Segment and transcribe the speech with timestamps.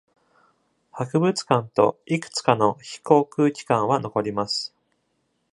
[0.91, 4.73] 博物館といくつかの非航空機関は残ります。